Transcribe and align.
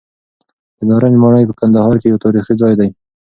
د 0.77 0.79
نارنج 0.89 1.15
ماڼۍ 1.21 1.43
په 1.47 1.53
کندهار 1.59 1.93
کې 2.01 2.07
یو 2.11 2.21
تاریخي 2.25 2.53
ځای 2.61 2.73
دی. 2.79 2.89